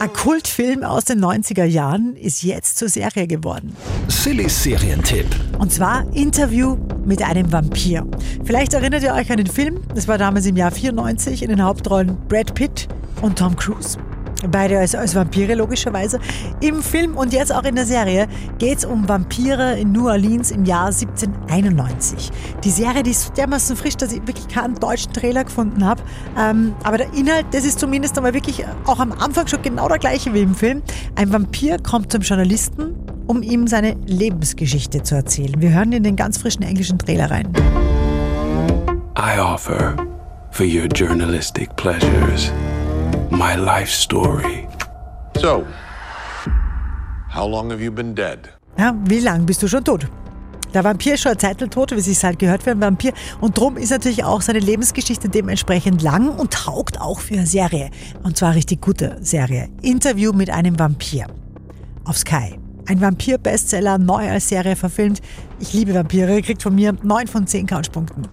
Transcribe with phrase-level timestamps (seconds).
[0.00, 3.76] Ein Kultfilm aus den 90er Jahren ist jetzt zur Serie geworden.
[4.06, 5.26] Silly Serientipp.
[5.58, 8.06] Und zwar Interview mit einem Vampir.
[8.44, 9.80] Vielleicht erinnert ihr euch an den Film.
[9.96, 12.86] Das war damals im Jahr 94 in den Hauptrollen Brad Pitt
[13.22, 13.98] und Tom Cruise.
[14.46, 16.20] Beide als, als Vampire logischerweise.
[16.60, 18.28] Im Film und jetzt auch in der Serie
[18.58, 22.30] geht es um Vampire in New Orleans im Jahr 1791.
[22.62, 26.02] Die Serie, die ist so dermaßen frisch, dass ich wirklich keinen deutschen Trailer gefunden habe.
[26.38, 29.98] Ähm, aber der Inhalt, das ist zumindest einmal wirklich auch am Anfang schon genau der
[29.98, 30.82] gleiche wie im Film.
[31.16, 32.94] Ein Vampir kommt zum Journalisten,
[33.26, 35.60] um ihm seine Lebensgeschichte zu erzählen.
[35.60, 37.48] Wir hören in den ganz frischen englischen Trailer rein.
[39.18, 39.96] I offer
[40.52, 42.52] for your journalistic pleasures
[43.38, 44.66] my life story.
[45.36, 45.64] So,
[47.32, 48.40] how long have you been dead?
[48.76, 50.08] Ja, wie lang bist du schon tot?
[50.74, 53.12] Der Vampir ist schon eine Zeit tot, wie es halt gehört für einen Vampir.
[53.40, 57.90] Und drum ist natürlich auch seine Lebensgeschichte dementsprechend lang und taugt auch für eine Serie.
[58.24, 59.68] Und zwar eine richtig gute Serie.
[59.82, 61.26] Interview mit einem Vampir.
[62.04, 62.58] Auf Sky.
[62.86, 65.22] Ein Vampir-Bestseller, neu als Serie verfilmt.
[65.60, 68.26] Ich liebe Vampire, kriegt von mir 9 von 10 Couchpunkten.